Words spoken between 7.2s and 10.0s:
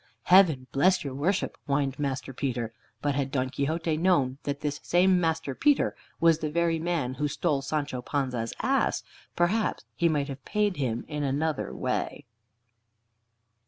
stole Sancho Panza's ass, perhaps